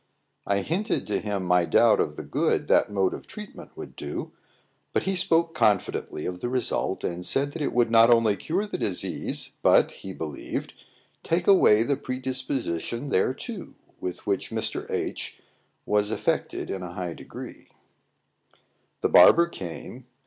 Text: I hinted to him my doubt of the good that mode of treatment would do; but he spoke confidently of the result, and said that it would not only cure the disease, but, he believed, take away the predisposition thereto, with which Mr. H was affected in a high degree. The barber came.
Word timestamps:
I 0.47 0.61
hinted 0.61 1.05
to 1.05 1.19
him 1.19 1.45
my 1.45 1.63
doubt 1.63 1.99
of 1.99 2.15
the 2.15 2.23
good 2.23 2.67
that 2.69 2.91
mode 2.91 3.13
of 3.13 3.27
treatment 3.27 3.77
would 3.77 3.95
do; 3.95 4.31
but 4.93 5.03
he 5.03 5.15
spoke 5.15 5.53
confidently 5.53 6.25
of 6.25 6.41
the 6.41 6.49
result, 6.49 7.03
and 7.03 7.23
said 7.23 7.51
that 7.51 7.61
it 7.61 7.71
would 7.71 7.91
not 7.91 8.09
only 8.09 8.35
cure 8.35 8.65
the 8.65 8.79
disease, 8.79 9.53
but, 9.61 9.91
he 9.91 10.11
believed, 10.11 10.73
take 11.21 11.45
away 11.45 11.83
the 11.83 11.97
predisposition 11.97 13.11
thereto, 13.11 13.75
with 13.99 14.25
which 14.25 14.49
Mr. 14.49 14.89
H 14.89 15.35
was 15.85 16.09
affected 16.09 16.71
in 16.71 16.81
a 16.81 16.93
high 16.93 17.13
degree. 17.13 17.69
The 19.01 19.09
barber 19.09 19.45
came. 19.47 20.07